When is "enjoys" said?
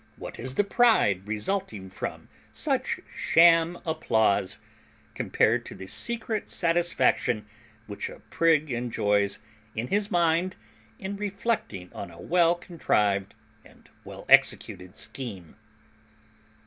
8.71-9.37